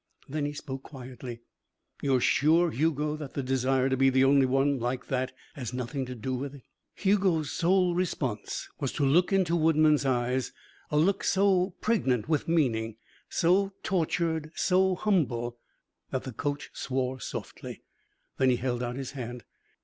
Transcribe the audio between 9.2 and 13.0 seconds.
into Woodman's eyes, a look so pregnant with meaning,